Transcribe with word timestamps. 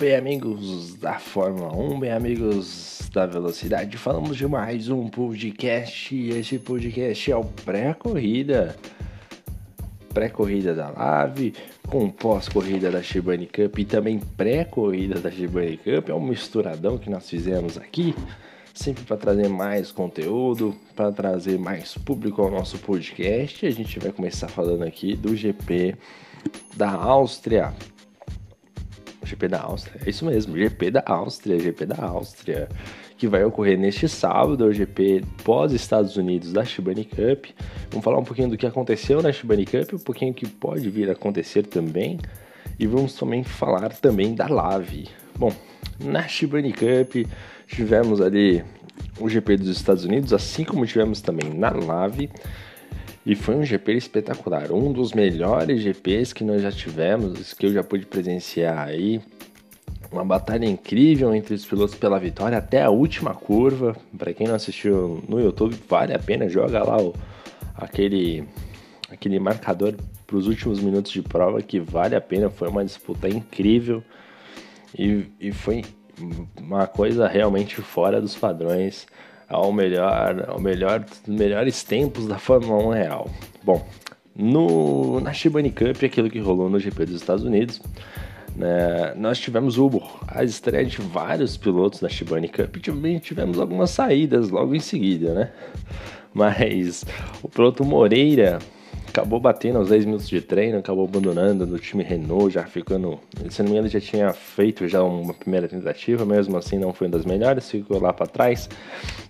Bem, 0.00 0.16
amigos 0.16 0.94
da 0.94 1.18
Fórmula 1.18 1.76
1, 1.76 2.00
bem, 2.00 2.10
amigos 2.10 3.02
da 3.12 3.26
velocidade, 3.26 3.98
falamos 3.98 4.34
de 4.34 4.46
mais 4.46 4.88
um 4.88 5.06
podcast. 5.10 6.14
E 6.14 6.30
esse 6.30 6.58
podcast 6.58 7.30
é 7.30 7.36
o 7.36 7.44
pré-corrida, 7.44 8.74
pré-corrida 10.14 10.74
da 10.74 10.88
Lave, 10.88 11.52
com 11.86 12.08
pós-corrida 12.08 12.90
da 12.90 13.02
Shibane 13.02 13.46
Cup 13.46 13.78
e 13.78 13.84
também 13.84 14.18
pré-corrida 14.18 15.20
da 15.20 15.30
Shibane 15.30 15.76
Cup. 15.76 16.08
É 16.08 16.14
um 16.14 16.26
misturadão 16.26 16.96
que 16.96 17.10
nós 17.10 17.28
fizemos 17.28 17.76
aqui, 17.76 18.14
sempre 18.72 19.04
para 19.04 19.18
trazer 19.18 19.50
mais 19.50 19.92
conteúdo, 19.92 20.74
para 20.96 21.12
trazer 21.12 21.58
mais 21.58 21.92
público 21.92 22.40
ao 22.40 22.50
nosso 22.50 22.78
podcast. 22.78 23.66
A 23.66 23.70
gente 23.70 23.98
vai 23.98 24.10
começar 24.10 24.48
falando 24.48 24.82
aqui 24.82 25.14
do 25.14 25.36
GP 25.36 25.94
da 26.74 26.90
Áustria. 26.90 27.74
GP 29.30 29.48
da 29.48 29.60
Áustria, 29.60 30.00
é 30.04 30.10
isso 30.10 30.24
mesmo, 30.24 30.56
GP 30.56 30.90
da 30.90 31.02
Áustria, 31.06 31.58
GP 31.58 31.86
da 31.86 32.04
Áustria, 32.04 32.68
que 33.16 33.28
vai 33.28 33.44
ocorrer 33.44 33.78
neste 33.78 34.08
sábado, 34.08 34.64
o 34.64 34.72
GP 34.72 35.22
pós-Estados 35.44 36.16
Unidos 36.16 36.52
da 36.52 36.64
Shibane 36.64 37.04
Cup. 37.04 37.46
Vamos 37.90 38.04
falar 38.04 38.18
um 38.18 38.24
pouquinho 38.24 38.48
do 38.48 38.56
que 38.56 38.66
aconteceu 38.66 39.22
na 39.22 39.32
Shibane 39.32 39.66
Cup, 39.66 39.92
um 39.94 39.98
pouquinho 39.98 40.34
que 40.34 40.48
pode 40.48 40.88
vir 40.90 41.08
a 41.08 41.12
acontecer 41.12 41.64
também, 41.64 42.18
e 42.78 42.86
vamos 42.86 43.14
também 43.14 43.44
falar 43.44 43.90
também 43.92 44.34
da 44.34 44.48
Lave. 44.48 45.08
Bom, 45.38 45.52
na 46.00 46.26
Shibane 46.26 46.72
Cup 46.72 47.26
tivemos 47.68 48.20
ali 48.20 48.64
o 49.20 49.28
GP 49.28 49.58
dos 49.58 49.68
Estados 49.68 50.04
Unidos, 50.04 50.32
assim 50.32 50.64
como 50.64 50.86
tivemos 50.86 51.20
também 51.20 51.52
na 51.54 51.70
Lave. 51.70 52.30
E 53.24 53.34
foi 53.34 53.54
um 53.54 53.64
GP 53.64 53.92
espetacular, 53.92 54.72
um 54.72 54.92
dos 54.92 55.12
melhores 55.12 55.82
GPs 55.82 56.32
que 56.32 56.42
nós 56.42 56.62
já 56.62 56.72
tivemos, 56.72 57.52
que 57.52 57.66
eu 57.66 57.72
já 57.72 57.84
pude 57.84 58.06
presenciar 58.06 58.88
aí. 58.88 59.20
Uma 60.10 60.24
batalha 60.24 60.64
incrível 60.64 61.32
entre 61.34 61.54
os 61.54 61.64
pilotos 61.64 61.94
pela 61.94 62.18
vitória 62.18 62.58
até 62.58 62.82
a 62.82 62.90
última 62.90 63.34
curva. 63.34 63.94
Para 64.16 64.32
quem 64.32 64.46
não 64.46 64.54
assistiu 64.54 65.22
no 65.28 65.38
YouTube, 65.38 65.76
vale 65.88 66.14
a 66.14 66.18
pena, 66.18 66.48
joga 66.48 66.82
lá 66.82 67.00
o, 67.00 67.14
aquele, 67.76 68.44
aquele 69.10 69.38
marcador 69.38 69.94
para 70.26 70.36
os 70.36 70.46
últimos 70.46 70.80
minutos 70.80 71.12
de 71.12 71.22
prova 71.22 71.60
que 71.60 71.78
vale 71.78 72.16
a 72.16 72.20
pena. 72.20 72.48
Foi 72.48 72.68
uma 72.68 72.84
disputa 72.84 73.28
incrível 73.28 74.02
e, 74.98 75.26
e 75.38 75.52
foi 75.52 75.84
uma 76.58 76.86
coisa 76.86 77.28
realmente 77.28 77.76
fora 77.76 78.20
dos 78.20 78.34
padrões 78.34 79.06
ao 79.50 79.72
melhor, 79.72 80.46
ao 80.48 80.60
melhor 80.60 81.04
melhores 81.26 81.82
tempos 81.82 82.26
da 82.26 82.38
Fórmula 82.38 82.82
1 82.86 82.90
real. 82.90 83.30
Bom, 83.62 83.86
no, 84.34 85.20
na 85.20 85.32
Shibane 85.32 85.70
Cup, 85.70 86.02
aquilo 86.04 86.30
que 86.30 86.38
rolou 86.38 86.70
no 86.70 86.78
GP 86.78 87.04
dos 87.06 87.16
Estados 87.16 87.44
Unidos, 87.44 87.82
né, 88.56 89.12
nós 89.16 89.38
tivemos 89.38 89.76
o, 89.76 89.90
a 90.28 90.44
estreia 90.44 90.86
de 90.86 90.98
vários 91.02 91.56
pilotos 91.56 92.00
da 92.00 92.08
Shibane 92.08 92.48
Cup 92.48 92.76
e 92.76 92.80
também 92.80 93.18
tivemos 93.18 93.58
algumas 93.58 93.90
saídas 93.90 94.48
logo 94.50 94.74
em 94.74 94.80
seguida, 94.80 95.34
né? 95.34 95.50
Mas 96.32 97.04
o 97.42 97.48
piloto 97.48 97.84
Moreira 97.84 98.60
acabou 99.20 99.38
batendo 99.38 99.78
aos 99.78 99.90
10 99.90 100.06
minutos 100.06 100.28
de 100.28 100.40
treino, 100.40 100.78
acabou 100.78 101.04
abandonando 101.04 101.66
no 101.66 101.78
time 101.78 102.02
Renault, 102.02 102.54
já 102.54 102.64
ficando. 102.64 103.20
Se 103.50 103.62
não 103.62 103.70
me 103.70 103.76
engano, 103.76 103.88
já 103.88 104.00
tinha 104.00 104.32
feito 104.32 104.88
já 104.88 105.02
uma 105.02 105.34
primeira 105.34 105.68
tentativa, 105.68 106.24
mesmo 106.24 106.56
assim 106.56 106.78
não 106.78 106.92
foi 106.94 107.06
uma 107.06 107.12
das 107.12 107.26
melhores, 107.26 107.70
ficou 107.70 108.00
lá 108.00 108.12
para 108.12 108.26
trás. 108.26 108.68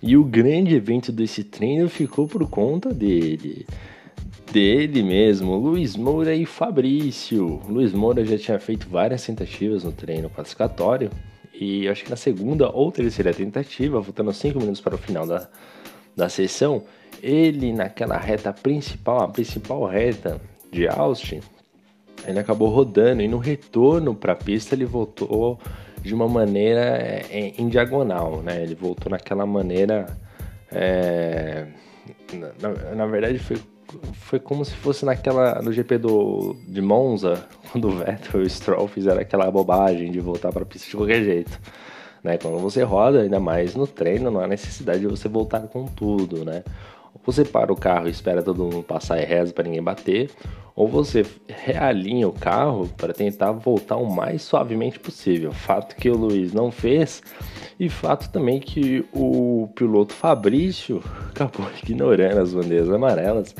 E 0.01 0.15
o 0.15 0.23
grande 0.23 0.75
evento 0.75 1.11
desse 1.11 1.43
treino 1.43 1.89
ficou 1.89 2.25
por 2.25 2.47
conta 2.49 2.93
dele. 2.93 3.65
Dele 4.51 5.03
mesmo, 5.03 5.55
Luiz 5.57 5.95
Moura 5.97 6.33
e 6.33 6.45
Fabrício. 6.45 7.59
Luiz 7.67 7.91
Moura 7.91 8.23
já 8.23 8.37
tinha 8.37 8.59
feito 8.59 8.87
várias 8.89 9.25
tentativas 9.25 9.83
no 9.83 9.91
treino 9.91 10.29
classificatório. 10.29 11.09
E 11.53 11.87
acho 11.89 12.05
que 12.05 12.09
na 12.09 12.15
segunda 12.15 12.69
ou 12.69 12.91
terceira 12.91 13.33
tentativa, 13.33 14.01
faltando 14.01 14.31
5 14.31 14.57
minutos 14.57 14.81
para 14.81 14.95
o 14.95 14.97
final 14.97 15.27
da, 15.27 15.49
da 16.15 16.29
sessão, 16.29 16.83
ele 17.21 17.71
naquela 17.71 18.17
reta 18.17 18.51
principal, 18.51 19.21
a 19.21 19.27
principal 19.27 19.85
reta 19.85 20.41
de 20.71 20.87
Austin, 20.87 21.41
ele 22.25 22.39
acabou 22.39 22.69
rodando 22.69 23.21
e 23.21 23.27
no 23.27 23.37
retorno 23.37 24.15
para 24.15 24.33
a 24.33 24.35
pista 24.35 24.75
ele 24.75 24.85
voltou 24.85 25.59
de 26.01 26.13
uma 26.13 26.27
maneira 26.27 26.81
é, 27.29 27.53
em 27.57 27.67
diagonal, 27.67 28.41
né? 28.41 28.63
Ele 28.63 28.75
voltou 28.75 29.09
naquela 29.09 29.45
maneira, 29.45 30.07
é, 30.71 31.67
na, 32.59 32.95
na, 32.95 33.05
verdade 33.05 33.37
foi, 33.37 33.57
foi 34.13 34.39
como 34.39 34.65
se 34.65 34.73
fosse 34.73 35.05
naquela 35.05 35.61
no 35.61 35.71
GP 35.71 35.97
do 35.99 36.55
de 36.67 36.81
Monza 36.81 37.45
quando 37.71 37.87
o 37.87 37.97
Vettel 37.97 38.41
e 38.41 38.45
o 38.45 38.49
Stroll 38.49 38.87
fizeram 38.87 39.21
aquela 39.21 39.49
bobagem 39.51 40.11
de 40.11 40.19
voltar 40.19 40.51
para 40.51 40.63
a 40.63 40.65
pista 40.65 40.89
de 40.89 40.95
qualquer 40.95 41.23
jeito. 41.23 41.59
Né? 42.23 42.37
Quando 42.37 42.59
você 42.59 42.83
roda, 42.83 43.21
ainda 43.21 43.39
mais 43.39 43.75
no 43.75 43.87
treino, 43.87 44.29
não 44.29 44.41
há 44.41 44.47
necessidade 44.47 44.99
de 44.99 45.07
você 45.07 45.27
voltar 45.27 45.61
com 45.61 45.85
tudo, 45.85 46.45
né? 46.45 46.63
Você 47.25 47.45
para 47.45 47.71
o 47.71 47.75
carro 47.75 48.07
e 48.07 48.11
espera 48.11 48.41
todo 48.41 48.63
mundo 48.63 48.83
passar 48.83 49.21
e 49.21 49.25
reza 49.25 49.53
para 49.53 49.65
ninguém 49.65 49.83
bater, 49.83 50.29
ou 50.75 50.87
você 50.87 51.25
realinha 51.47 52.27
o 52.27 52.33
carro 52.33 52.89
para 52.97 53.13
tentar 53.13 53.51
voltar 53.51 53.97
o 53.97 54.11
mais 54.11 54.41
suavemente 54.41 54.99
possível. 54.99 55.51
Fato 55.51 55.95
que 55.95 56.09
o 56.09 56.17
Luiz 56.17 56.53
não 56.53 56.71
fez, 56.71 57.21
e 57.79 57.89
fato 57.89 58.31
também 58.31 58.59
que 58.59 59.05
o 59.13 59.69
piloto 59.75 60.13
Fabrício 60.13 61.03
acabou 61.29 61.67
ignorando 61.83 62.39
as 62.39 62.53
bandeiras 62.53 62.89
amarelas 62.89 63.55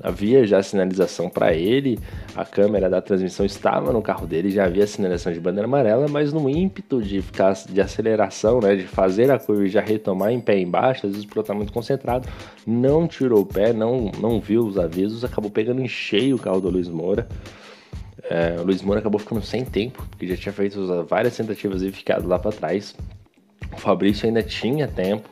havia 0.00 0.46
já 0.46 0.62
sinalização 0.62 1.28
para 1.28 1.52
ele, 1.54 1.98
a 2.34 2.44
câmera 2.44 2.88
da 2.88 3.00
transmissão 3.00 3.44
estava 3.44 3.92
no 3.92 4.00
carro 4.00 4.26
dele, 4.26 4.50
já 4.50 4.64
havia 4.64 4.86
sinalização 4.86 5.32
de 5.32 5.40
bandeira 5.40 5.66
amarela, 5.66 6.06
mas 6.08 6.32
no 6.32 6.48
ímpeto 6.48 7.02
de 7.02 7.20
ficar 7.20 7.54
de 7.68 7.80
aceleração, 7.80 8.60
né, 8.60 8.76
de 8.76 8.84
fazer 8.84 9.30
a 9.30 9.38
curva 9.38 9.64
e 9.64 9.68
já 9.68 9.80
retomar 9.80 10.32
em 10.32 10.40
pé 10.40 10.58
embaixo, 10.58 11.06
às 11.06 11.12
vezes 11.12 11.24
o 11.24 11.28
piloto 11.28 11.46
está 11.46 11.54
muito 11.54 11.72
concentrado, 11.72 12.28
não 12.66 13.06
tirou 13.06 13.40
o 13.40 13.46
pé, 13.46 13.72
não, 13.72 14.10
não 14.20 14.40
viu 14.40 14.66
os 14.66 14.78
avisos, 14.78 15.24
acabou 15.24 15.50
pegando 15.50 15.80
em 15.80 15.88
cheio 15.88 16.36
o 16.36 16.38
carro 16.38 16.60
do 16.60 16.70
Luiz 16.70 16.88
Moura. 16.88 17.26
É, 18.30 18.56
o 18.60 18.64
Luiz 18.64 18.82
Moura 18.82 19.00
acabou 19.00 19.18
ficando 19.18 19.42
sem 19.42 19.64
tempo, 19.64 20.06
porque 20.10 20.26
já 20.26 20.36
tinha 20.36 20.52
feito 20.52 21.04
várias 21.08 21.36
tentativas 21.36 21.82
e 21.82 21.90
ficado 21.90 22.28
lá 22.28 22.38
para 22.38 22.52
trás. 22.52 22.94
O 23.72 23.78
Fabrício 23.78 24.26
ainda 24.26 24.42
tinha 24.42 24.86
tempo, 24.86 25.28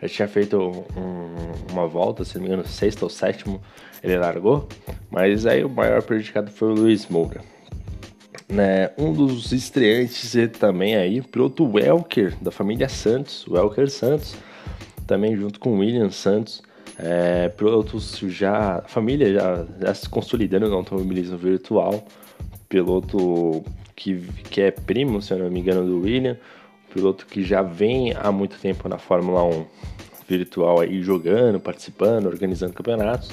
já 0.00 0.08
tinha 0.08 0.28
feito 0.28 0.58
um, 0.58 1.72
uma 1.72 1.86
volta, 1.86 2.24
se 2.24 2.36
não 2.36 2.42
me 2.42 2.48
engano, 2.48 2.66
sexta 2.66 3.04
ou 3.04 3.10
sétimo, 3.10 3.60
ele 4.02 4.16
largou, 4.16 4.68
mas 5.10 5.46
aí 5.46 5.64
o 5.64 5.68
maior 5.68 6.02
prejudicado 6.02 6.50
foi 6.50 6.68
o 6.68 6.74
Luiz 6.74 7.06
Moura. 7.06 7.42
Né, 8.48 8.90
um 8.98 9.12
dos 9.12 9.52
estreantes 9.52 10.34
também 10.58 10.96
aí, 10.96 11.22
piloto 11.22 11.64
Welker, 11.64 12.34
da 12.40 12.50
família 12.50 12.88
Santos, 12.88 13.46
Welker 13.46 13.88
Santos, 13.88 14.34
também 15.06 15.36
junto 15.36 15.60
com 15.60 15.78
William 15.78 16.10
Santos, 16.10 16.60
é, 16.98 17.48
pilotos 17.48 18.18
já, 18.18 18.82
família 18.86 19.32
já, 19.32 19.66
já 19.80 19.94
se 19.94 20.08
consolidando 20.08 20.68
no 20.68 20.74
automobilismo 20.74 21.38
virtual, 21.38 22.04
piloto 22.68 23.64
que, 23.94 24.20
que 24.50 24.62
é 24.62 24.70
primo, 24.70 25.22
se 25.22 25.32
eu 25.32 25.38
não 25.38 25.50
me 25.50 25.60
engano, 25.60 25.84
do 25.84 26.00
William, 26.00 26.36
piloto 26.90 27.26
que 27.26 27.42
já 27.42 27.62
vem 27.62 28.12
há 28.14 28.30
muito 28.30 28.58
tempo 28.58 28.88
na 28.88 28.98
Fórmula 28.98 29.42
1 29.44 29.66
virtual 30.28 30.80
aí 30.80 31.02
jogando, 31.02 31.58
participando, 31.58 32.26
organizando 32.26 32.72
campeonatos. 32.72 33.30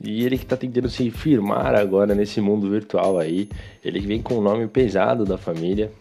E 0.00 0.24
ele 0.24 0.36
que 0.36 0.44
está 0.44 0.56
tentando 0.56 0.88
se 0.88 1.10
firmar 1.10 1.74
agora 1.74 2.14
nesse 2.14 2.40
mundo 2.40 2.70
virtual 2.70 3.18
aí. 3.18 3.48
Ele 3.84 4.00
que 4.00 4.06
vem 4.06 4.22
com 4.22 4.34
o 4.34 4.42
nome 4.42 4.66
pesado 4.66 5.24
da 5.24 5.38
família, 5.38 5.92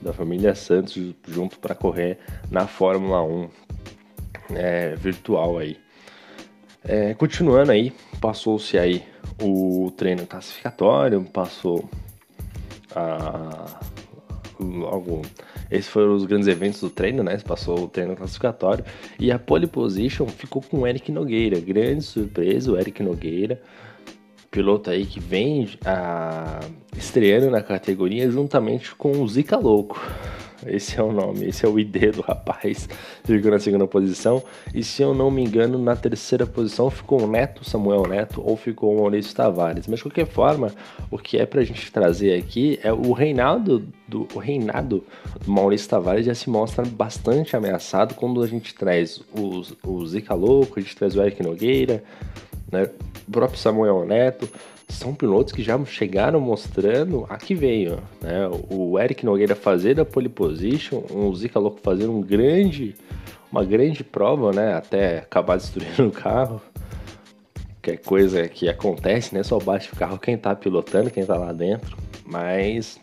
da 0.00 0.12
família 0.12 0.54
Santos, 0.54 0.96
junto 1.26 1.58
para 1.58 1.74
correr 1.74 2.18
na 2.50 2.66
Fórmula 2.66 3.22
1 3.22 3.48
é, 4.54 4.94
virtual 4.96 5.58
aí. 5.58 5.76
É, 6.84 7.12
continuando 7.14 7.72
aí, 7.72 7.92
passou-se 8.20 8.78
aí 8.78 9.04
o 9.42 9.92
treino 9.96 10.26
classificatório, 10.26 11.22
passou 11.24 11.88
a, 12.94 13.80
logo 14.60 15.22
esses 15.70 15.88
foram 15.88 16.14
os 16.14 16.24
grandes 16.24 16.48
eventos 16.48 16.80
do 16.80 16.90
treino, 16.90 17.22
né? 17.22 17.38
Passou 17.38 17.84
o 17.84 17.88
treino 17.88 18.16
classificatório. 18.16 18.84
E 19.18 19.30
a 19.30 19.38
pole 19.38 19.66
position 19.66 20.26
ficou 20.26 20.62
com 20.62 20.80
o 20.80 20.86
Eric 20.86 21.12
Nogueira. 21.12 21.60
Grande 21.60 22.02
surpresa, 22.02 22.72
o 22.72 22.78
Eric 22.78 23.02
Nogueira. 23.02 23.60
Piloto 24.50 24.90
aí 24.90 25.04
que 25.04 25.20
vem 25.20 25.68
a, 25.84 26.60
estreando 26.96 27.50
na 27.50 27.62
categoria 27.62 28.30
juntamente 28.30 28.94
com 28.94 29.22
o 29.22 29.28
Zika 29.28 29.56
Louco. 29.56 30.00
Esse 30.66 30.98
é 30.98 31.02
o 31.02 31.12
nome, 31.12 31.46
esse 31.46 31.64
é 31.64 31.68
o 31.68 31.78
ID 31.78 32.14
do 32.14 32.22
rapaz. 32.22 32.88
Ficou 33.24 33.50
na 33.50 33.58
segunda 33.58 33.86
posição. 33.86 34.42
E 34.74 34.82
se 34.82 35.02
eu 35.02 35.14
não 35.14 35.30
me 35.30 35.44
engano, 35.44 35.78
na 35.78 35.94
terceira 35.94 36.46
posição 36.46 36.90
ficou 36.90 37.22
o 37.22 37.26
Neto, 37.26 37.64
Samuel 37.64 38.06
Neto, 38.06 38.42
ou 38.44 38.56
ficou 38.56 38.94
o 38.94 39.00
Maurício 39.00 39.34
Tavares. 39.34 39.86
Mas 39.86 39.98
de 39.98 40.04
qualquer 40.04 40.26
forma, 40.26 40.72
o 41.10 41.18
que 41.18 41.38
é 41.38 41.46
pra 41.46 41.62
gente 41.62 41.90
trazer 41.92 42.38
aqui 42.38 42.78
é 42.82 42.92
o 42.92 43.12
reinado 43.12 43.86
do 44.06 44.26
o 44.34 44.38
reinado 44.38 45.04
do 45.44 45.50
Maurício 45.50 45.88
Tavares 45.88 46.26
já 46.26 46.34
se 46.34 46.48
mostra 46.50 46.84
bastante 46.84 47.54
ameaçado 47.56 48.14
quando 48.14 48.42
a 48.42 48.46
gente 48.46 48.74
traz 48.74 49.22
o, 49.36 49.62
o 49.86 50.06
Zica 50.06 50.34
Louco, 50.34 50.78
a 50.78 50.82
gente 50.82 50.96
traz 50.96 51.14
o 51.14 51.22
Eric 51.22 51.42
Nogueira, 51.42 52.02
né? 52.70 52.90
o 53.26 53.30
próprio 53.30 53.58
Samuel 53.58 54.04
Neto 54.06 54.48
são 54.88 55.14
pilotos 55.14 55.52
que 55.52 55.62
já 55.62 55.82
chegaram 55.84 56.40
mostrando 56.40 57.26
a 57.28 57.36
que 57.36 57.54
veio, 57.54 57.98
né? 58.20 58.48
O 58.70 58.98
Eric 58.98 59.24
Nogueira 59.24 59.54
fazer 59.54 60.00
a 60.00 60.04
pole 60.04 60.28
position, 60.28 61.02
o 61.10 61.34
Zica 61.36 61.58
Louco 61.58 61.80
fazer 61.82 62.06
um 62.06 62.20
grande, 62.20 62.94
uma 63.52 63.64
grande 63.64 64.02
prova, 64.02 64.50
né? 64.52 64.74
Até 64.74 65.18
acabar 65.18 65.56
destruindo 65.56 66.08
o 66.08 66.10
carro. 66.10 66.60
Que 67.82 67.92
é 67.92 67.96
coisa 67.96 68.48
que 68.48 68.68
acontece, 68.68 69.34
né? 69.34 69.42
Só 69.42 69.58
bate 69.58 69.92
o 69.92 69.96
carro 69.96 70.18
quem 70.18 70.36
tá 70.36 70.54
pilotando, 70.54 71.10
quem 71.10 71.24
tá 71.24 71.36
lá 71.36 71.52
dentro. 71.52 71.96
Mas 72.24 72.98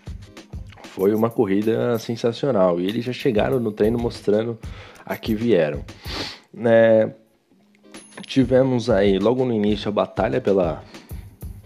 foi 0.83 1.13
uma 1.13 1.29
corrida 1.29 1.97
sensacional. 1.99 2.79
E 2.79 2.85
eles 2.85 3.05
já 3.05 3.13
chegaram 3.13 3.59
no 3.59 3.71
treino 3.71 3.97
mostrando 3.99 4.57
a 5.05 5.15
que 5.15 5.35
vieram. 5.35 5.83
Né? 6.53 7.13
Tivemos 8.25 8.89
aí 8.89 9.19
logo 9.19 9.45
no 9.45 9.53
início 9.53 9.89
a 9.89 9.91
batalha 9.91 10.41
pela 10.41 10.83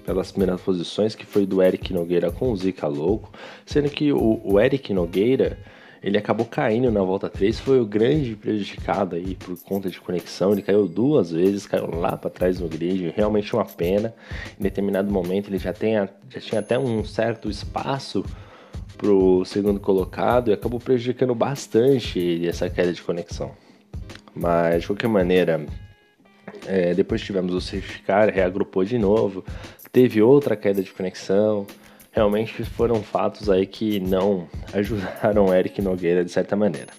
pelas 0.10 0.32
primeiras 0.32 0.60
posições, 0.60 1.14
que 1.14 1.24
foi 1.24 1.46
do 1.46 1.62
Eric 1.62 1.94
Nogueira 1.94 2.32
com 2.32 2.52
o 2.52 2.58
Zika 2.58 2.88
Louco, 2.88 3.32
sendo 3.64 3.92
que 3.92 4.12
o, 4.12 4.42
o 4.44 4.60
Eric 4.60 4.92
Nogueira 4.92 5.60
ele 6.02 6.18
acabou 6.18 6.48
caindo 6.48 6.90
na 6.92 7.04
volta 7.04 7.30
3, 7.30 7.60
foi 7.60 7.80
o 7.80 7.86
grande 7.86 8.36
prejudicado 8.36 9.16
aí 9.16 9.36
por 9.36 9.56
conta 9.62 9.88
de 9.88 10.02
conexão. 10.02 10.52
Ele 10.52 10.64
caiu 10.64 10.88
duas 10.88 11.30
vezes, 11.30 11.68
caiu 11.68 11.92
lá 11.92 12.18
para 12.18 12.32
trás 12.32 12.60
no 12.60 12.68
grid, 12.68 13.14
realmente 13.16 13.54
uma 13.54 13.66
pena. 13.66 14.16
Em 14.60 14.64
determinado 14.64 15.12
momento 15.12 15.48
ele 15.48 15.60
já, 15.60 15.74
tem, 15.74 15.94
já 16.28 16.40
tinha 16.40 16.60
até 16.60 16.80
um 16.80 17.06
certo 17.06 17.48
espaço 17.48 18.26
pro 18.98 19.46
segundo 19.46 19.80
colocado 19.80 20.50
e 20.50 20.54
acabou 20.54 20.80
prejudicando 20.80 21.36
bastante 21.36 22.48
essa 22.48 22.68
queda 22.68 22.92
de 22.92 23.02
conexão. 23.04 23.52
Mas 24.34 24.82
de 24.82 24.88
qualquer 24.88 25.08
maneira, 25.08 25.68
é, 26.66 26.94
depois 26.94 27.22
tivemos 27.22 27.54
o 27.54 27.62
safety 27.62 28.02
car, 28.04 28.30
reagrupou 28.30 28.84
de 28.84 28.98
novo, 28.98 29.44
teve 29.92 30.22
outra 30.22 30.56
queda 30.56 30.82
de 30.82 30.92
conexão. 30.92 31.66
Realmente 32.12 32.64
foram 32.64 33.04
fatos 33.04 33.50
aí 33.50 33.66
que 33.66 34.00
não 34.00 34.48
ajudaram 34.74 35.54
Eric 35.54 35.82
Nogueira 35.82 36.24
de 36.24 36.32
certa 36.32 36.56
maneira. 36.56 36.92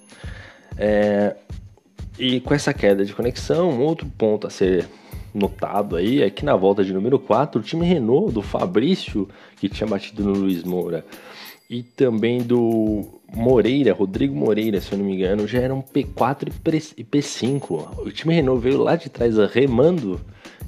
É, 0.77 1.35
e 2.17 2.39
com 2.39 2.53
essa 2.53 2.73
queda 2.73 3.03
de 3.03 3.13
conexão, 3.13 3.79
outro 3.79 4.07
ponto 4.17 4.47
a 4.47 4.49
ser 4.49 4.87
notado 5.33 5.95
aí 5.95 6.21
é 6.21 6.29
que 6.29 6.45
na 6.45 6.55
volta 6.55 6.83
de 6.83 6.93
número 6.93 7.17
4, 7.17 7.59
o 7.59 7.63
time 7.63 7.85
Renault 7.85 8.33
do 8.33 8.41
Fabrício, 8.41 9.27
que 9.57 9.69
tinha 9.69 9.87
batido 9.87 10.23
no 10.23 10.33
Luiz 10.33 10.63
Moura, 10.63 11.05
e 11.69 11.81
também 11.81 12.41
do 12.41 13.21
Moreira, 13.33 13.93
Rodrigo 13.93 14.35
Moreira, 14.35 14.81
se 14.81 14.91
eu 14.91 14.97
não 14.97 15.05
me 15.05 15.15
engano, 15.15 15.47
já 15.47 15.59
eram 15.59 15.81
P4 15.81 16.51
e 16.97 17.03
P5. 17.03 18.05
O 18.05 18.11
time 18.11 18.33
Renault 18.33 18.61
veio 18.61 18.83
lá 18.83 18.97
de 18.97 19.09
trás 19.09 19.37
remando 19.53 20.19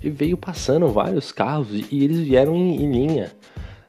e 0.03 0.09
veio 0.09 0.35
passando 0.35 0.87
vários 0.89 1.31
carros 1.31 1.69
e 1.71 2.03
eles 2.03 2.19
vieram 2.19 2.55
em, 2.55 2.83
em 2.83 2.91
linha. 2.91 3.31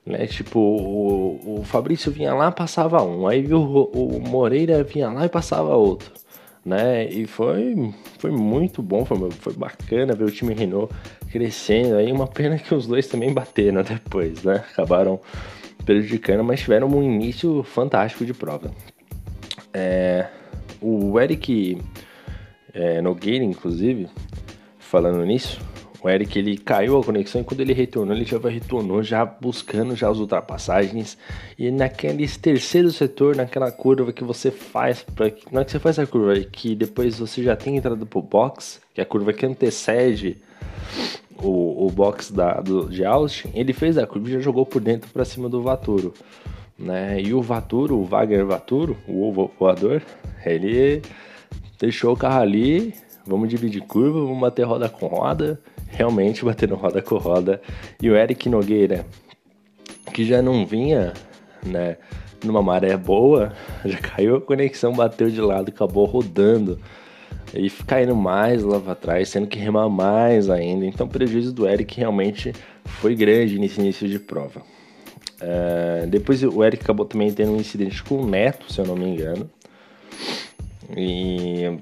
Né? 0.07 0.27
Tipo, 0.27 0.61
o, 0.61 1.61
o, 1.61 1.65
Fabrício 1.65 2.13
vinha 2.13 2.33
lá 2.35 2.53
passava 2.53 3.03
um, 3.03 3.27
aí 3.27 3.53
o, 3.53 3.61
o 3.61 4.21
Moreira 4.21 4.85
vinha 4.85 5.11
lá 5.11 5.25
e 5.25 5.29
passava 5.29 5.75
outro. 5.75 6.13
Né? 6.65 7.07
E 7.09 7.27
foi, 7.27 7.93
foi 8.19 8.31
muito 8.31 8.81
bom, 8.81 9.05
foi, 9.05 9.31
foi 9.33 9.53
bacana 9.55 10.15
ver 10.15 10.25
o 10.25 10.31
time 10.31 10.55
Renault 10.55 10.95
crescendo. 11.31 11.97
Aí 11.97 12.13
uma 12.13 12.27
pena 12.27 12.59
que 12.59 12.75
os 12.75 12.87
dois 12.87 13.07
também 13.07 13.33
bateram 13.33 13.83
depois, 13.85 14.43
né? 14.45 14.65
Acabaram 14.73 15.21
prejudicando, 15.85 16.43
mas 16.43 16.61
tiveram 16.61 16.89
um 16.89 17.03
início 17.03 17.63
fantástico 17.63 18.25
de 18.25 18.33
prova. 18.33 18.71
É, 19.73 20.29
o 20.81 21.19
Eric 21.21 21.79
é, 22.73 23.03
Nogueira, 23.03 23.45
inclusive, 23.45 24.09
falando 24.79 25.23
nisso, 25.25 25.61
o 26.05 26.09
Eric 26.11 26.39
ele 26.39 26.59
caiu 26.59 26.99
a 26.99 27.03
conexão 27.03 27.41
e 27.41 27.45
quando 27.45 27.61
ele 27.61 27.73
retornou, 27.73 28.15
ele 28.15 28.27
já 28.27 28.39
retornou 28.39 29.03
já 29.03 29.25
buscando 29.25 29.97
já 29.97 30.11
as 30.11 30.19
ultrapassagens 30.19 31.17
e 31.59 31.71
naquele 31.71 32.29
terceiro 32.29 32.93
setor, 32.93 33.35
naquela 33.35 33.73
curva 33.73 34.13
que 34.13 34.23
você 34.23 34.51
faz 34.51 35.03
para 35.03 35.33
não 35.51 35.63
é 35.63 35.65
que 35.65 35.71
você 35.71 35.79
faz 35.79 35.99
a 35.99 36.07
curva, 36.07 36.39
é 36.39 36.45
que 36.45 36.75
depois 36.75 37.19
você 37.19 37.43
já 37.43 37.57
tem 37.57 37.79
entrado 37.79 38.05
pro 38.05 38.21
box, 38.21 38.83
que 38.93 39.01
é 39.01 39.03
a 39.03 39.07
curva 39.07 39.33
que 39.33 39.47
antecede 39.47 40.37
o, 41.39 41.87
o 41.87 41.91
box 41.91 42.31
da, 42.31 42.61
do, 42.61 42.87
de 42.91 43.03
Austin, 43.03 43.51
ele 43.55 43.73
fez 43.73 43.97
a 43.97 44.07
curva 44.07 44.29
e 44.29 44.33
já 44.33 44.41
jogou 44.41 44.67
por 44.67 44.83
dentro 44.83 45.11
para 45.11 45.25
cima 45.25 45.49
do 45.49 45.63
Vaturo. 45.63 46.13
Né? 46.79 47.23
E 47.23 47.33
o 47.33 47.41
Vaturo, 47.41 47.97
o 47.97 48.05
Wagner 48.05 48.45
Vaturo, 48.45 48.95
o 49.09 49.27
ovo 49.27 49.51
voador, 49.59 50.03
ele 50.45 51.01
deixou 51.79 52.13
o 52.13 52.17
carro 52.17 52.43
ali, 52.43 52.93
vamos 53.27 53.49
dividir 53.49 53.81
curva, 53.81 54.21
vamos 54.21 54.39
bater 54.39 54.65
roda 54.65 54.87
com 54.87 55.07
roda, 55.07 55.59
realmente 55.95 56.45
batendo 56.45 56.75
roda 56.75 57.01
com 57.01 57.17
roda. 57.17 57.61
E 58.01 58.11
o 58.11 58.17
Eric 58.17 58.49
Nogueira, 58.49 59.07
que 60.13 60.25
já 60.25 60.43
não 60.43 60.67
vinha, 60.67 61.13
né, 61.65 61.97
numa 62.45 62.63
maré 62.63 62.97
boa, 62.97 63.53
já 63.85 63.99
caiu 63.99 64.37
a 64.37 64.41
conexão, 64.41 64.93
bateu 64.93 65.31
de 65.31 65.41
lado, 65.41 65.71
acabou 65.71 66.05
rodando 66.05 66.79
e 67.53 67.71
caindo 67.71 68.17
mais 68.17 68.63
lá 68.63 68.81
para 68.81 68.95
trás, 68.95 69.31
tendo 69.31 69.47
que 69.47 69.59
remar 69.59 69.89
mais 69.89 70.51
ainda. 70.51 70.85
Então 70.85 71.07
o 71.07 71.11
prejuízo 71.11 71.53
do 71.53 71.69
Eric 71.69 71.97
realmente 71.97 72.53
foi 72.85 73.15
grande 73.15 73.59
nesse 73.59 73.81
início 73.81 74.09
de 74.09 74.19
prova. 74.19 74.63
Uh, 75.41 76.07
depois 76.07 76.43
o 76.43 76.65
Eric 76.65 76.83
acabou 76.83 77.05
também 77.05 77.33
tendo 77.33 77.53
um 77.53 77.57
incidente 77.57 78.03
com 78.03 78.17
o 78.17 78.27
Neto, 78.27 78.73
se 78.73 78.81
eu 78.81 78.87
não 78.87 78.97
me 78.97 79.05
engano. 79.05 79.49
E 80.97 81.79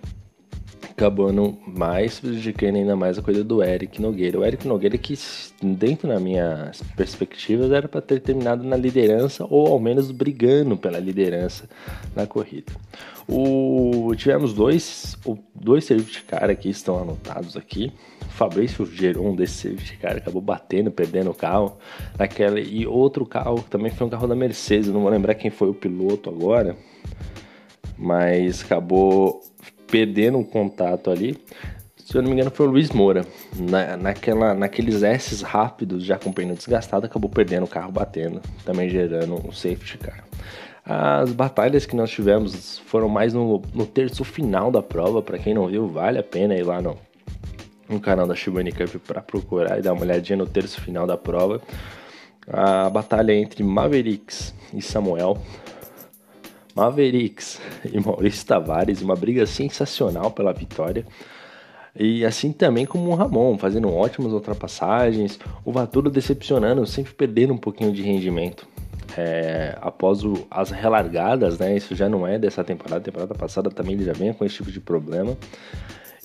acabando 0.93 1.59
mais 1.67 2.21
prejudicando 2.21 2.77
ainda 2.77 2.95
mais 2.95 3.19
a 3.19 3.23
coisa 3.23 3.43
do 3.43 3.63
Eric 3.63 4.01
Nogueira. 4.01 4.39
O 4.39 4.45
Eric 4.45 4.69
Nogueira 4.69 4.97
que, 4.99 5.19
dentro 5.63 6.09
da 6.09 6.21
minha 6.21 6.71
perspectiva, 6.97 7.75
era 7.75 7.89
para 7.89 8.01
ter 8.01 8.21
terminado 8.21 8.63
na 8.63 8.77
liderança 8.77 9.47
ou 9.49 9.69
ao 9.69 9.81
menos 9.81 10.11
brigando 10.11 10.77
pela 10.77 10.99
liderança 10.99 11.69
na 12.15 12.27
corrida. 12.27 12.73
O, 13.27 14.15
tivemos 14.17 14.53
dois, 14.53 15.17
dois 15.55 15.85
safety 15.85 16.23
car 16.25 16.51
aqui, 16.51 16.69
estão 16.69 17.01
anotados 17.01 17.57
aqui. 17.57 17.91
O 18.21 18.33
Fabrício 18.33 18.85
gerou 18.85 19.29
um 19.29 19.35
desses 19.35 19.57
safety 19.57 19.97
car, 19.97 20.17
acabou 20.17 20.43
batendo, 20.43 20.91
perdendo 20.91 21.31
o 21.31 21.35
carro. 21.35 21.79
Naquela, 22.19 22.61
e 22.61 22.87
outro 22.87 23.25
carro 23.25 23.65
também 23.71 23.91
foi 23.91 24.07
um 24.07 24.11
carro 24.11 24.27
da 24.27 24.35
Mercedes, 24.35 24.89
não 24.89 25.01
vou 25.01 25.11
lembrar 25.11 25.35
quem 25.35 25.51
foi 25.51 25.71
o 25.71 25.75
piloto 25.75 26.29
agora, 26.29 26.77
mas 27.97 28.63
acabou 28.63 29.41
perdendo 29.93 30.39
um 30.39 30.43
contato 30.43 31.11
ali. 31.11 31.37
Se 31.99 32.17
eu 32.17 32.23
não 32.23 32.31
me 32.31 32.35
engano, 32.35 32.51
foi 32.51 32.67
o 32.67 32.71
Luiz 32.71 32.91
Moura. 32.91 33.27
Na, 33.55 33.97
naquela, 33.97 34.55
naqueles 34.55 35.03
S 35.03 35.45
rápidos, 35.45 36.03
já 36.03 36.19
com 36.19 36.33
pneu 36.33 36.57
desgastado, 36.57 37.05
acabou 37.05 37.31
perdendo 37.31 37.65
o 37.65 37.69
carro 37.69 37.93
batendo, 37.93 38.41
também 38.65 38.89
gerando 38.89 39.35
um 39.35 39.53
safety 39.53 39.99
car. 39.99 40.25
As 40.85 41.31
batalhas 41.33 41.87
que 41.87 41.95
nós 41.95 42.11
tivemos 42.11 42.79
foram 42.87 43.09
mais 43.09 43.35
no, 43.35 43.63
no 43.73 43.87
terço 43.87 44.25
final 44.25 44.71
da 44.71 44.83
prova. 44.83 45.23
Para 45.23 45.39
quem 45.39 45.55
não 45.55 45.69
viu, 45.69 45.87
vale 45.87 46.19
a 46.19 46.23
pena 46.23 46.55
ir 46.55 46.65
lá 46.65 46.81
no, 46.81 46.99
no 47.89 48.01
canal 48.01 48.27
da 48.27 48.35
Shibani 48.35 48.73
Cup 48.73 48.97
para 49.07 49.21
procurar 49.21 49.79
e 49.79 49.83
dar 49.83 49.93
uma 49.93 50.03
olhadinha 50.03 50.39
no 50.39 50.47
terço 50.47 50.81
final 50.81 51.07
da 51.07 51.19
prova. 51.19 51.61
A 52.49 52.91
batalha 52.91 53.33
entre 53.33 53.63
Mavericks 53.63 54.55
e 54.75 54.81
Samuel 54.83 55.39
Mavericks 56.75 57.61
e 57.93 57.99
Maurício 58.01 58.47
Tavares, 58.47 59.03
uma 59.03 59.15
briga 59.15 59.47
sensacional 59.47 60.31
pela 60.31 60.53
vitória. 60.53 61.07
E 61.95 62.25
assim 62.25 62.53
também 62.53 62.87
como 62.87 63.11
o 63.11 63.15
Ramon, 63.15 63.59
fazendo 63.59 63.93
ótimas 63.93 64.33
ultrapassagens, 64.33 65.39
o 65.65 65.71
Vaturo 65.71 66.11
decepcionando, 66.11 66.87
sempre 66.87 67.13
perdendo 67.13 67.53
um 67.53 67.59
pouquinho 67.59 67.93
de 67.93 68.03
rendimento. 68.03 68.67
É, 69.17 69.77
após 69.83 70.25
o, 70.25 70.47
as 70.51 70.71
relargadas, 70.71 71.59
né? 71.59 71.77
Isso 71.77 71.95
já 71.95 72.09
não 72.09 72.27
é 72.27 72.39
dessa 72.39 72.65
temporada, 72.65 73.05
temporada 73.05 73.35
passada 73.35 73.71
também 73.71 73.93
ele 73.93 74.05
já 74.05 74.15
vem 74.15 74.33
com 74.33 74.43
esse 74.43 74.57
tipo 74.57 74.71
de 74.73 74.81
problema. 74.81 75.37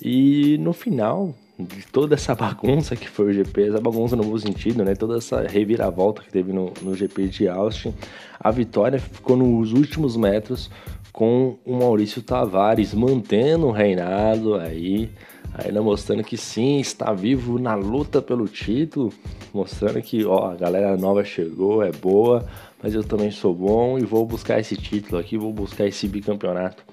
E 0.00 0.56
no 0.58 0.72
final, 0.72 1.34
de 1.58 1.84
toda 1.86 2.14
essa 2.14 2.34
bagunça 2.36 2.94
que 2.94 3.08
foi 3.08 3.30
o 3.30 3.32
GP, 3.32 3.68
essa 3.68 3.80
bagunça 3.80 4.14
no 4.14 4.22
bom 4.22 4.38
sentido, 4.38 4.84
né? 4.84 4.94
Toda 4.94 5.18
essa 5.18 5.42
reviravolta 5.42 6.22
que 6.22 6.30
teve 6.30 6.52
no, 6.52 6.72
no 6.82 6.94
GP 6.94 7.28
de 7.28 7.48
Austin, 7.48 7.92
a 8.38 8.50
vitória 8.50 8.98
ficou 8.98 9.36
nos 9.36 9.72
últimos 9.72 10.16
metros 10.16 10.70
com 11.12 11.58
o 11.64 11.74
Maurício 11.74 12.22
Tavares 12.22 12.94
mantendo 12.94 13.66
o 13.66 13.72
reinado 13.72 14.54
aí, 14.54 15.10
ainda 15.52 15.82
mostrando 15.82 16.22
que 16.22 16.36
sim, 16.36 16.78
está 16.78 17.12
vivo 17.12 17.58
na 17.58 17.74
luta 17.74 18.22
pelo 18.22 18.46
título, 18.46 19.12
mostrando 19.52 20.00
que 20.00 20.24
ó, 20.24 20.52
a 20.52 20.54
galera 20.54 20.96
nova 20.96 21.24
chegou, 21.24 21.82
é 21.82 21.90
boa, 21.90 22.46
mas 22.80 22.94
eu 22.94 23.02
também 23.02 23.32
sou 23.32 23.52
bom 23.52 23.98
e 23.98 24.04
vou 24.04 24.24
buscar 24.24 24.60
esse 24.60 24.76
título 24.76 25.20
aqui, 25.20 25.36
vou 25.36 25.52
buscar 25.52 25.86
esse 25.86 26.06
bicampeonato. 26.06 26.84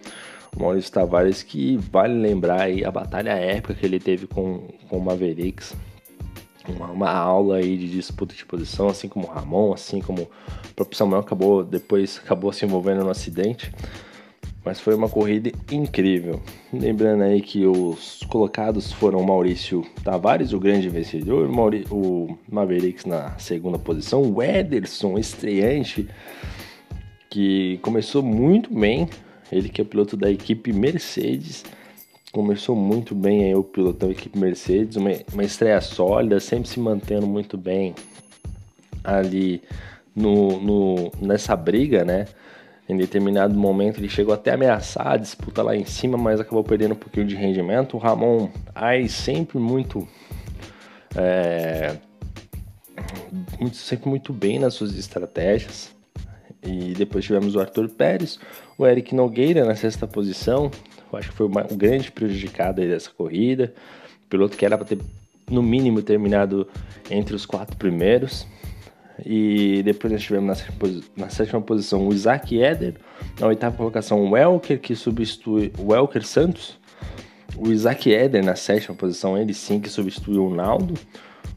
Maurício 0.57 0.91
Tavares, 0.91 1.43
que 1.43 1.77
vale 1.77 2.13
lembrar 2.13 2.61
aí 2.61 2.85
a 2.85 2.91
batalha 2.91 3.31
épica 3.31 3.73
que 3.73 3.85
ele 3.85 3.99
teve 3.99 4.27
com, 4.27 4.67
com 4.89 4.97
o 4.97 5.03
Mavericks. 5.03 5.75
Uma, 6.67 6.87
uma, 6.87 7.11
aula 7.11 7.57
aí 7.57 7.77
de 7.77 7.89
disputa 7.89 8.33
de 8.33 8.43
posição, 8.43 8.87
assim 8.87 9.07
como 9.07 9.27
o 9.27 9.29
Ramon, 9.29 9.73
assim 9.73 10.01
como 10.01 10.23
o 10.23 10.73
próprio 10.75 10.97
Samuel 10.97 11.21
acabou 11.21 11.63
depois 11.63 12.19
acabou 12.23 12.51
se 12.51 12.65
envolvendo 12.65 13.03
no 13.03 13.11
acidente. 13.11 13.71
Mas 14.63 14.79
foi 14.79 14.95
uma 14.95 15.07
corrida 15.07 15.51
incrível. 15.71 16.41
Lembrando 16.73 17.21
aí 17.21 17.39
que 17.39 17.67
os 17.67 18.21
colocados 18.27 18.91
foram 18.91 19.21
Maurício 19.21 19.85
Tavares, 20.03 20.53
o 20.53 20.59
grande 20.59 20.89
vencedor, 20.89 21.47
o 21.91 22.35
Mavericks 22.51 23.05
na 23.05 23.37
segunda 23.37 23.77
posição, 23.77 24.23
o 24.23 24.41
Ederson, 24.41 25.19
estreante, 25.19 26.07
que 27.29 27.77
começou 27.83 28.23
muito 28.23 28.73
bem. 28.73 29.07
Ele 29.51 29.69
que 29.69 29.81
é 29.81 29.83
piloto 29.83 30.17
da 30.17 30.29
equipe 30.29 30.73
Mercedes, 30.73 31.63
começou 32.31 32.75
muito 32.75 33.15
bem 33.15 33.45
aí 33.45 33.55
o 33.55 33.63
pilotão 33.63 34.09
da 34.09 34.13
equipe 34.13 34.37
Mercedes, 34.37 34.97
uma, 34.97 35.11
uma 35.31 35.43
estreia 35.43 35.79
sólida, 35.79 36.39
sempre 36.39 36.67
se 36.67 36.79
mantendo 36.79 37.25
muito 37.25 37.57
bem 37.57 37.95
ali 39.03 39.61
no, 40.15 40.59
no, 40.59 41.11
nessa 41.21 41.55
briga, 41.55 42.03
né? 42.03 42.25
Em 42.87 42.97
determinado 42.97 43.57
momento 43.57 43.99
ele 43.99 44.09
chegou 44.09 44.33
até 44.33 44.51
a 44.51 44.53
ameaçar 44.53 45.07
a 45.07 45.17
disputa 45.17 45.63
lá 45.63 45.75
em 45.75 45.85
cima, 45.85 46.17
mas 46.17 46.39
acabou 46.39 46.63
perdendo 46.63 46.91
um 46.93 46.97
pouquinho 46.97 47.25
de 47.25 47.35
rendimento. 47.35 47.95
O 47.95 47.99
Ramon 47.99 48.49
aí 48.75 49.09
sempre 49.09 49.57
muito, 49.57 50.07
é, 51.15 51.95
muito 53.59 53.77
sempre 53.77 54.09
muito 54.09 54.31
bem 54.31 54.59
nas 54.59 54.73
suas 54.73 54.95
estratégias. 54.97 55.95
E 56.61 56.93
depois 56.93 57.23
tivemos 57.23 57.55
o 57.55 57.59
Arthur 57.59 57.89
Pérez, 57.89 58.39
o 58.77 58.85
Eric 58.85 59.13
Nogueira 59.15 59.65
na 59.65 59.75
sexta 59.75 60.05
posição. 60.07 60.69
Eu 61.11 61.19
acho 61.19 61.29
que 61.29 61.35
foi 61.35 61.47
um 61.47 61.77
grande 61.77 62.11
prejudicado 62.11 62.81
aí 62.81 62.87
dessa 62.87 63.09
corrida. 63.09 63.73
O 64.25 64.29
piloto 64.29 64.57
que 64.57 64.65
era 64.65 64.77
para 64.77 64.87
ter 64.87 64.99
no 65.49 65.61
mínimo 65.61 66.01
terminado 66.01 66.67
entre 67.09 67.35
os 67.35 67.45
quatro 67.45 67.77
primeiros. 67.77 68.47
E 69.25 69.81
depois 69.83 70.11
nós 70.11 70.21
tivemos 70.21 70.61
na, 71.15 71.29
sétima 71.29 71.61
posição 71.61 72.07
o 72.07 72.13
Isaac 72.13 72.57
Eder. 72.59 72.95
Na 73.39 73.47
oitava 73.47 73.77
colocação 73.77 74.21
o 74.21 74.31
Welker, 74.31 74.79
que 74.79 74.95
substitui 74.95 75.71
o 75.79 75.91
Welker 75.91 76.25
Santos. 76.25 76.77
O 77.57 77.71
Isaac 77.71 78.11
Eder 78.11 78.43
na 78.43 78.55
sétima 78.55 78.95
posição, 78.95 79.37
ele 79.37 79.53
sim 79.53 79.79
que 79.79 79.89
substituiu 79.89 80.47
o 80.47 80.53
Naldo. 80.53 80.95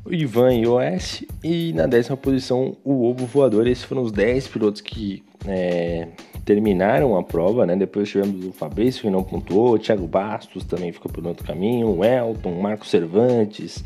O 0.05 0.13
Ivan 0.13 0.55
Ios. 0.55 1.25
E 1.43 1.73
na 1.73 1.87
décima 1.87 2.17
posição 2.17 2.77
o 2.85 3.05
Ovo 3.05 3.27
Voador. 3.27 3.67
Esses 3.67 3.85
foram 3.85 4.03
os 4.03 4.13
10 4.13 4.49
pilotos 4.49 4.81
que 4.81 5.23
é, 5.47 6.09
terminaram 6.45 7.17
a 7.17 7.23
prova, 7.23 7.67
né? 7.67 7.77
Depois 7.77 8.09
tivemos 8.09 8.45
o 8.45 8.53
Fabrício 8.53 9.03
que 9.03 9.11
não 9.11 9.23
pontuou, 9.23 9.75
o 9.75 9.79
Thiago 9.79 10.07
Bastos 10.07 10.65
também 10.65 10.93
ficou 10.93 11.13
por 11.13 11.27
outro 11.27 11.47
caminho, 11.47 11.89
o 11.89 12.05
Elton, 12.05 12.53
o 12.53 12.63
Marco 12.63 12.87
Cervantes, 12.87 13.85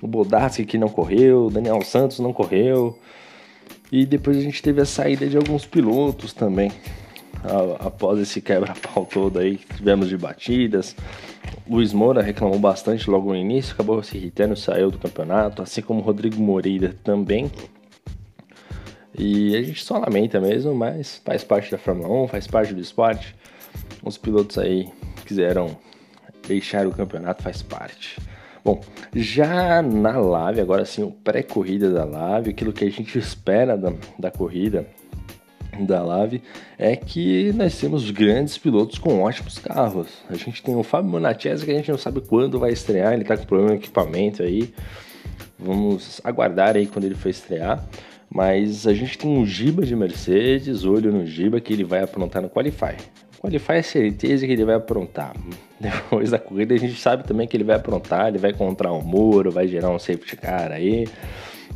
o 0.00 0.06
Bodassi 0.06 0.64
que 0.64 0.78
não 0.78 0.88
correu, 0.88 1.46
o 1.46 1.50
Daniel 1.50 1.82
Santos 1.82 2.20
não 2.20 2.32
correu. 2.32 2.98
E 3.90 4.06
depois 4.06 4.36
a 4.36 4.40
gente 4.40 4.62
teve 4.62 4.80
a 4.80 4.86
saída 4.86 5.26
de 5.26 5.36
alguns 5.36 5.66
pilotos 5.66 6.32
também. 6.32 6.70
Após 7.80 8.20
esse 8.20 8.40
quebra-pau 8.40 9.04
todo 9.04 9.38
aí 9.38 9.56
que 9.56 9.76
tivemos 9.76 10.08
de 10.08 10.16
batidas. 10.16 10.94
Luiz 11.68 11.92
Moura 11.92 12.22
reclamou 12.22 12.58
bastante 12.58 13.08
logo 13.10 13.30
no 13.30 13.36
início, 13.36 13.74
acabou 13.74 14.02
se 14.02 14.16
irritando, 14.16 14.56
saiu 14.56 14.90
do 14.90 14.98
campeonato, 14.98 15.62
assim 15.62 15.82
como 15.82 16.00
Rodrigo 16.00 16.40
Moreira 16.40 16.94
também. 17.02 17.50
E 19.16 19.56
a 19.56 19.62
gente 19.62 19.84
só 19.84 19.98
lamenta 19.98 20.40
mesmo, 20.40 20.74
mas 20.74 21.20
faz 21.24 21.44
parte 21.44 21.70
da 21.70 21.78
Fórmula 21.78 22.08
1, 22.24 22.28
faz 22.28 22.46
parte 22.46 22.72
do 22.72 22.80
esporte. 22.80 23.34
Os 24.02 24.16
pilotos 24.16 24.58
aí 24.58 24.88
quiseram 25.26 25.76
deixar 26.46 26.86
o 26.86 26.92
campeonato, 26.92 27.42
faz 27.42 27.62
parte. 27.62 28.18
Bom, 28.64 28.80
já 29.14 29.82
na 29.82 30.18
live, 30.18 30.60
agora 30.60 30.84
sim, 30.84 31.02
o 31.02 31.10
pré-corrida 31.10 31.90
da 31.90 32.04
live, 32.04 32.50
aquilo 32.50 32.72
que 32.72 32.84
a 32.84 32.90
gente 32.90 33.18
espera 33.18 33.76
da, 33.76 33.92
da 34.18 34.30
corrida 34.30 34.86
da 35.80 36.02
live 36.02 36.42
é 36.78 36.94
que 36.94 37.52
nós 37.54 37.78
temos 37.78 38.10
grandes 38.10 38.58
pilotos 38.58 38.98
com 38.98 39.22
ótimos 39.22 39.58
carros. 39.58 40.08
A 40.28 40.34
gente 40.34 40.62
tem 40.62 40.76
o 40.76 40.82
Fábio 40.82 41.10
Monachese 41.10 41.64
que 41.64 41.70
a 41.70 41.74
gente 41.74 41.90
não 41.90 41.98
sabe 41.98 42.20
quando 42.20 42.58
vai 42.58 42.72
estrear, 42.72 43.12
ele 43.12 43.24
tá 43.24 43.36
com 43.36 43.44
problema 43.44 43.70
de 43.70 43.76
equipamento 43.76 44.42
aí. 44.42 44.72
Vamos 45.58 46.20
aguardar 46.24 46.76
aí 46.76 46.86
quando 46.86 47.04
ele 47.04 47.14
for 47.14 47.28
estrear. 47.28 47.84
Mas 48.34 48.86
a 48.86 48.94
gente 48.94 49.18
tem 49.18 49.30
um 49.30 49.44
Giba 49.44 49.84
de 49.84 49.94
Mercedes, 49.94 50.84
olho 50.84 51.12
no 51.12 51.26
Giba 51.26 51.60
que 51.60 51.72
ele 51.72 51.84
vai 51.84 52.02
aprontar 52.02 52.40
no 52.40 52.48
Qualify. 52.48 52.96
Qualify 53.38 53.72
é 53.72 53.82
certeza 53.82 54.46
que 54.46 54.52
ele 54.52 54.64
vai 54.64 54.74
aprontar. 54.74 55.34
Depois 55.78 56.30
da 56.30 56.38
corrida 56.38 56.74
a 56.74 56.78
gente 56.78 56.98
sabe 56.98 57.24
também 57.24 57.46
que 57.46 57.56
ele 57.56 57.64
vai 57.64 57.76
aprontar, 57.76 58.28
ele 58.28 58.38
vai 58.38 58.50
encontrar 58.52 58.92
um 58.92 59.02
muro, 59.02 59.50
vai 59.50 59.68
gerar 59.68 59.90
um 59.90 59.98
safety 59.98 60.36
car 60.36 60.72
aí. 60.72 61.06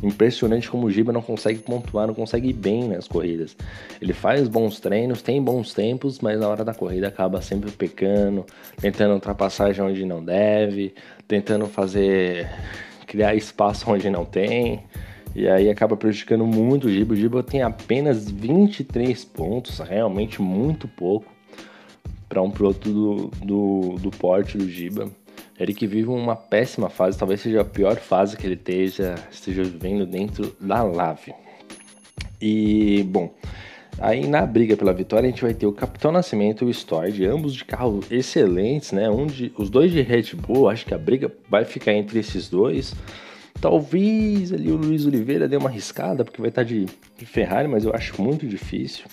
Impressionante 0.01 0.69
como 0.69 0.85
o 0.85 0.91
Giba 0.91 1.11
não 1.11 1.21
consegue 1.21 1.59
pontuar, 1.59 2.07
não 2.07 2.13
consegue 2.13 2.49
ir 2.49 2.53
bem 2.53 2.87
nas 2.87 3.07
corridas. 3.07 3.57
Ele 4.01 4.13
faz 4.13 4.47
bons 4.47 4.79
treinos, 4.79 5.21
tem 5.21 5.41
bons 5.41 5.73
tempos, 5.73 6.19
mas 6.19 6.39
na 6.39 6.47
hora 6.47 6.63
da 6.63 6.73
corrida 6.73 7.07
acaba 7.07 7.41
sempre 7.41 7.71
pecando, 7.71 8.45
tentando 8.79 9.13
ultrapassagem 9.13 9.83
onde 9.83 10.05
não 10.05 10.23
deve, 10.23 10.93
tentando 11.27 11.65
fazer 11.65 12.47
criar 13.07 13.35
espaço 13.35 13.89
onde 13.89 14.09
não 14.09 14.23
tem. 14.23 14.83
E 15.35 15.47
aí 15.47 15.69
acaba 15.69 15.95
prejudicando 15.95 16.45
muito 16.45 16.87
o 16.87 16.91
Giba. 16.91 17.13
O 17.13 17.17
Giba 17.17 17.43
tem 17.43 17.61
apenas 17.61 18.29
23 18.29 19.25
pontos, 19.25 19.79
realmente 19.79 20.41
muito 20.41 20.87
pouco 20.87 21.31
para 22.29 22.41
um 22.41 22.51
piloto 22.51 22.91
do, 22.91 23.27
do, 23.43 23.95
do 23.99 24.11
porte 24.11 24.57
do 24.57 24.69
Giba. 24.69 25.09
Ele 25.59 25.73
que 25.73 25.87
vive 25.87 26.09
uma 26.09 26.35
péssima 26.35 26.89
fase, 26.89 27.17
talvez 27.17 27.41
seja 27.41 27.61
a 27.61 27.65
pior 27.65 27.95
fase 27.97 28.37
que 28.37 28.45
ele 28.45 28.53
esteja, 28.53 29.15
esteja 29.31 29.63
vivendo 29.63 30.05
dentro 30.05 30.55
da 30.59 30.83
Lave. 30.83 31.33
E, 32.39 33.03
bom, 33.07 33.33
aí 33.97 34.27
na 34.27 34.45
briga 34.45 34.77
pela 34.77 34.93
vitória 34.93 35.27
a 35.27 35.31
gente 35.31 35.41
vai 35.41 35.55
ter 35.55 35.65
o 35.65 35.73
Capitão 35.73 36.11
Nascimento 36.11 36.63
e 36.63 36.67
o 36.67 36.73
Storage, 36.73 37.25
ambos 37.25 37.55
de 37.55 37.65
carros 37.65 38.05
excelentes, 38.11 38.91
né? 38.91 39.09
Um 39.09 39.25
de, 39.25 39.51
os 39.57 39.69
dois 39.69 39.91
de 39.91 40.01
Red 40.01 40.35
Bull, 40.35 40.69
acho 40.69 40.85
que 40.85 40.93
a 40.93 40.97
briga 40.97 41.31
vai 41.49 41.65
ficar 41.65 41.93
entre 41.93 42.19
esses 42.19 42.47
dois. 42.47 42.93
Talvez 43.59 44.53
ali 44.53 44.71
o 44.71 44.75
Luiz 44.75 45.05
Oliveira 45.05 45.47
dê 45.47 45.57
uma 45.57 45.69
arriscada, 45.69 46.23
porque 46.23 46.39
vai 46.39 46.49
estar 46.49 46.63
de, 46.63 46.85
Ferrari, 47.25 47.67
mas 47.67 47.83
eu 47.83 47.93
acho 47.93 48.21
muito 48.21 48.45
difícil. 48.45 49.05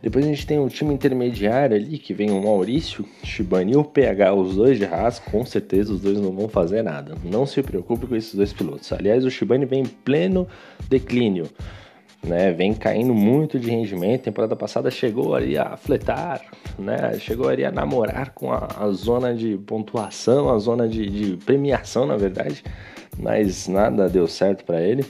Depois 0.00 0.24
a 0.24 0.28
gente 0.28 0.46
tem 0.46 0.58
o 0.58 0.68
time 0.68 0.94
intermediário 0.94 1.76
ali, 1.76 1.98
que 1.98 2.14
vem 2.14 2.30
o 2.30 2.42
Maurício, 2.42 3.04
Shibani 3.22 3.72
e 3.72 3.76
o 3.76 3.84
PH, 3.84 4.32
os 4.32 4.56
dois 4.56 4.78
de 4.78 4.86
Haas, 4.86 5.18
com 5.18 5.44
certeza 5.44 5.92
os 5.92 6.00
dois 6.00 6.18
não 6.18 6.32
vão 6.32 6.48
fazer 6.48 6.82
nada. 6.82 7.14
Não 7.22 7.44
se 7.44 7.62
preocupe 7.62 8.06
com 8.06 8.16
esses 8.16 8.34
dois 8.34 8.52
pilotos. 8.52 8.90
Aliás, 8.92 9.24
o 9.24 9.30
Shibani 9.30 9.66
vem 9.66 9.82
em 9.82 9.86
pleno 9.86 10.48
declínio. 10.88 11.48
Né, 12.24 12.52
vem 12.52 12.72
caindo 12.72 13.12
muito 13.12 13.58
de 13.58 13.68
rendimento. 13.68 14.22
Temporada 14.22 14.54
passada 14.54 14.92
chegou 14.92 15.34
ali 15.34 15.58
a 15.58 15.76
fletar, 15.76 16.40
né, 16.78 17.18
chegou 17.18 17.48
ali 17.48 17.64
a 17.64 17.72
namorar 17.72 18.30
com 18.30 18.52
a, 18.52 18.68
a 18.78 18.92
zona 18.92 19.34
de 19.34 19.56
pontuação, 19.58 20.48
a 20.48 20.56
zona 20.56 20.88
de, 20.88 21.04
de 21.04 21.36
premiação, 21.38 22.06
na 22.06 22.16
verdade 22.16 22.62
mas 23.18 23.68
nada 23.68 24.08
deu 24.08 24.26
certo 24.26 24.64
para 24.64 24.80
ele. 24.80 25.04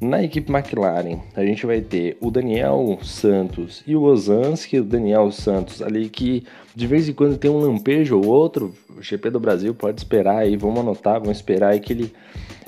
Na 0.00 0.22
equipe 0.22 0.52
McLaren, 0.52 1.18
a 1.34 1.44
gente 1.44 1.66
vai 1.66 1.80
ter 1.80 2.16
o 2.20 2.30
Daniel 2.30 2.98
Santos 3.02 3.82
e 3.86 3.96
o 3.96 4.02
Ozanski, 4.02 4.78
o 4.78 4.84
Daniel 4.84 5.32
Santos 5.32 5.82
ali 5.82 6.08
que 6.08 6.44
de 6.74 6.86
vez 6.86 7.08
em 7.08 7.12
quando 7.12 7.36
tem 7.36 7.50
um 7.50 7.58
lampejo 7.58 8.16
ou 8.16 8.26
outro, 8.26 8.72
o 8.96 9.02
GP 9.02 9.30
do 9.30 9.40
Brasil 9.40 9.74
pode 9.74 9.98
esperar 9.98 10.36
aí, 10.36 10.56
vamos 10.56 10.78
anotar, 10.78 11.18
vamos 11.18 11.38
esperar 11.38 11.72
aí 11.72 11.80
que 11.80 11.92
ele 11.92 12.12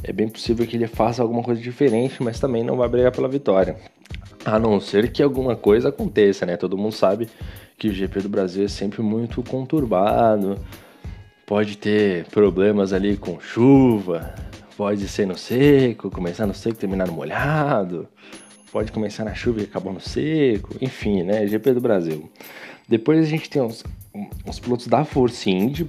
é 0.02 0.12
bem 0.12 0.28
possível 0.28 0.66
que 0.66 0.76
ele 0.76 0.88
faça 0.88 1.22
alguma 1.22 1.42
coisa 1.42 1.60
diferente, 1.60 2.20
mas 2.20 2.40
também 2.40 2.64
não 2.64 2.76
vai 2.76 2.88
brigar 2.88 3.12
pela 3.12 3.28
vitória. 3.28 3.76
A 4.44 4.58
não 4.58 4.80
ser 4.80 5.12
que 5.12 5.22
alguma 5.22 5.54
coisa 5.54 5.90
aconteça, 5.90 6.44
né? 6.44 6.56
Todo 6.56 6.76
mundo 6.76 6.92
sabe 6.92 7.28
que 7.78 7.88
o 7.88 7.92
GP 7.92 8.22
do 8.22 8.28
Brasil 8.28 8.64
é 8.64 8.68
sempre 8.68 9.02
muito 9.02 9.42
conturbado, 9.42 10.58
pode 11.46 11.76
ter 11.78 12.24
problemas 12.26 12.92
ali 12.92 13.16
com 13.16 13.38
chuva, 13.38 14.34
Pode 14.80 15.06
ser 15.08 15.26
no 15.26 15.36
seco, 15.36 16.10
começar 16.10 16.46
no 16.46 16.54
seco, 16.54 16.78
terminar 16.78 17.06
no 17.06 17.12
molhado. 17.12 18.08
Pode 18.72 18.90
começar 18.90 19.26
na 19.26 19.34
chuva 19.34 19.60
e 19.60 19.64
acabar 19.64 19.92
no 19.92 20.00
seco. 20.00 20.74
Enfim, 20.80 21.22
né? 21.22 21.46
GP 21.46 21.74
do 21.74 21.82
Brasil. 21.82 22.30
Depois 22.88 23.18
a 23.18 23.28
gente 23.28 23.50
tem 23.50 23.60
os, 23.60 23.84
os 24.46 24.58
pilotos 24.58 24.86
da 24.86 25.04
Force 25.04 25.50
Indy, 25.50 25.86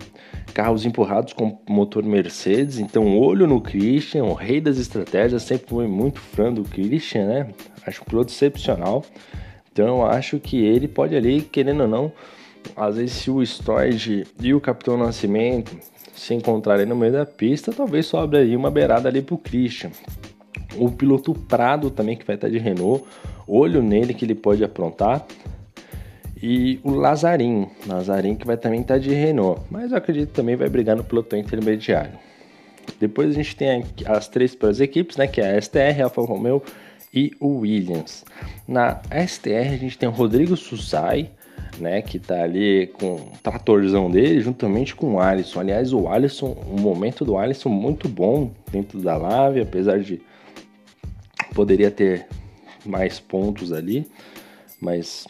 carros 0.53 0.85
empurrados 0.85 1.31
com 1.31 1.57
motor 1.69 2.03
Mercedes. 2.03 2.79
Então, 2.79 3.17
olho 3.17 3.47
no 3.47 3.61
Christian, 3.61 4.25
o 4.25 4.33
rei 4.33 4.59
das 4.59 4.77
estratégias. 4.77 5.43
Sempre 5.43 5.69
fui 5.69 5.87
muito 5.87 6.19
fã 6.19 6.51
do 6.51 6.63
Christian, 6.63 7.27
né? 7.27 7.47
Acho 7.87 8.01
um 8.01 8.05
piloto 8.05 8.33
excepcional. 8.33 9.05
Então, 9.71 9.99
eu 9.99 10.05
acho 10.05 10.37
que 10.37 10.57
ele 10.57 10.89
pode 10.89 11.15
ali, 11.15 11.41
querendo 11.41 11.83
ou 11.83 11.87
não, 11.87 12.11
às 12.75 12.97
vezes 12.97 13.13
se 13.13 13.31
o 13.31 13.41
Storage 13.41 14.27
e 14.41 14.53
o 14.53 14.59
Capitão 14.59 14.97
Nascimento 14.97 15.77
se 16.21 16.35
encontrarem 16.35 16.85
no 16.85 16.95
meio 16.95 17.11
da 17.11 17.25
pista, 17.25 17.73
talvez 17.73 18.05
sobre 18.05 18.37
aí 18.37 18.55
uma 18.55 18.69
beirada 18.69 19.09
ali 19.09 19.23
pro 19.23 19.39
Christian. 19.39 19.89
O 20.77 20.91
piloto 20.91 21.33
Prado 21.33 21.89
também, 21.89 22.15
que 22.15 22.23
vai 22.23 22.35
estar 22.35 22.47
de 22.47 22.59
Renault, 22.59 23.03
olho 23.47 23.81
nele 23.81 24.13
que 24.13 24.23
ele 24.23 24.35
pode 24.35 24.63
aprontar. 24.63 25.25
E 26.41 26.79
o 26.83 26.91
Lazarin, 26.91 27.67
Lazarin 27.87 28.35
que 28.35 28.45
vai 28.45 28.55
também 28.55 28.81
estar 28.81 28.99
de 28.99 29.11
Renault, 29.11 29.61
mas 29.71 29.91
eu 29.91 29.97
acredito 29.97 30.29
que 30.29 30.35
também 30.35 30.55
vai 30.55 30.69
brigar 30.69 30.95
no 30.95 31.03
pelotão 31.03 31.39
intermediário. 31.39 32.13
Depois 32.99 33.31
a 33.31 33.33
gente 33.33 33.55
tem 33.55 33.83
as 34.05 34.27
três 34.27 34.53
para 34.53 34.69
as 34.69 34.79
equipes, 34.79 35.17
né, 35.17 35.25
que 35.25 35.41
é 35.41 35.57
a 35.57 35.61
STR, 35.61 36.01
a 36.01 36.03
Alfa 36.03 36.21
Romeo 36.21 36.61
e 37.11 37.31
o 37.39 37.59
Williams. 37.59 38.23
Na 38.67 39.01
STR 39.27 39.73
a 39.73 39.77
gente 39.77 39.97
tem 39.97 40.07
o 40.07 40.11
Rodrigo 40.11 40.55
Sussai, 40.55 41.31
né, 41.79 42.01
que 42.01 42.19
tá 42.19 42.43
ali 42.43 42.87
com 42.87 43.15
o 43.15 43.31
tratorzão 43.41 44.09
dele, 44.09 44.41
juntamente 44.41 44.95
com 44.95 45.15
o 45.15 45.19
Alisson. 45.19 45.59
Aliás, 45.59 45.93
o 45.93 46.07
Alisson, 46.07 46.55
o 46.69 46.79
momento 46.79 47.23
do 47.25 47.37
Alisson 47.37 47.69
muito 47.69 48.07
bom 48.07 48.51
dentro 48.71 48.99
da 48.99 49.17
Lave, 49.17 49.61
apesar 49.61 49.99
de 49.99 50.21
poderia 51.53 51.91
ter 51.91 52.27
mais 52.85 53.19
pontos 53.19 53.71
ali, 53.71 54.07
mas 54.79 55.27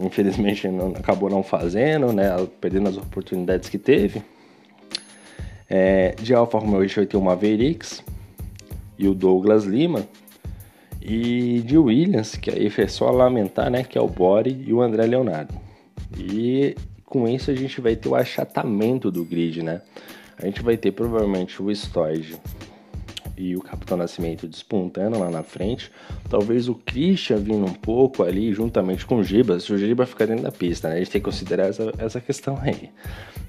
infelizmente 0.00 0.68
não, 0.68 0.88
acabou 0.90 1.28
não 1.28 1.42
fazendo, 1.42 2.12
né, 2.12 2.30
perdendo 2.60 2.88
as 2.88 2.96
oportunidades 2.96 3.68
que 3.68 3.78
teve. 3.78 4.22
É, 5.68 6.14
de 6.20 6.34
Alfa 6.34 6.58
Romeo 6.58 6.86
vai 6.88 7.06
ter 7.06 7.16
o 7.16 7.22
Mavericks 7.22 8.04
e 8.98 9.08
o 9.08 9.14
Douglas 9.14 9.64
Lima. 9.64 10.06
E 11.06 11.60
de 11.60 11.76
Williams, 11.76 12.34
que 12.34 12.50
aí 12.50 12.72
é 12.74 12.88
só 12.88 13.10
lamentar, 13.10 13.70
né, 13.70 13.84
que 13.84 13.98
é 13.98 14.00
o 14.00 14.08
Bore 14.08 14.64
e 14.66 14.72
o 14.72 14.80
André 14.80 15.04
Leonardo. 15.04 15.54
E 16.16 16.76
com 17.04 17.28
isso 17.28 17.50
a 17.50 17.54
gente 17.54 17.80
vai 17.80 17.96
ter 17.96 18.08
o 18.08 18.14
achatamento 18.14 19.10
do 19.10 19.24
grid, 19.24 19.62
né? 19.62 19.82
A 20.38 20.46
gente 20.46 20.62
vai 20.62 20.76
ter 20.76 20.92
provavelmente 20.92 21.62
o 21.62 21.74
Stoid 21.74 22.36
e 23.36 23.56
o 23.56 23.60
Capitão 23.60 23.96
Nascimento 23.96 24.46
despontando 24.46 25.18
lá 25.18 25.30
na 25.30 25.42
frente. 25.42 25.90
Talvez 26.28 26.68
o 26.68 26.74
Christian 26.74 27.36
vindo 27.36 27.64
um 27.64 27.72
pouco 27.72 28.22
ali 28.22 28.52
juntamente 28.52 29.06
com 29.06 29.16
o 29.16 29.24
Giba, 29.24 29.58
se 29.60 29.72
o 29.72 29.78
Giba 29.78 30.06
ficar 30.06 30.26
dentro 30.26 30.44
da 30.44 30.52
pista, 30.52 30.88
né? 30.88 30.96
A 30.96 30.98
gente 30.98 31.10
tem 31.10 31.20
que 31.20 31.24
considerar 31.24 31.68
essa, 31.68 31.92
essa 31.98 32.20
questão 32.20 32.58
aí. 32.60 32.90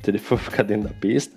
Se 0.03 0.11
ele 0.11 0.19
for 0.19 0.37
ficar 0.39 0.63
dentro 0.63 0.89
da 0.89 0.93
pista, 0.93 1.35